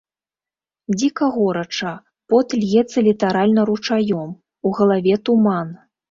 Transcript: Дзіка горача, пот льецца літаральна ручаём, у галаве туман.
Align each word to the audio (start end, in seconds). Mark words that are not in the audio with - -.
Дзіка 0.97 1.25
горача, 1.35 1.91
пот 2.33 2.55
льецца 2.61 3.03
літаральна 3.09 3.65
ручаём, 3.69 4.29
у 4.71 4.71
галаве 4.79 5.19
туман. 5.29 5.69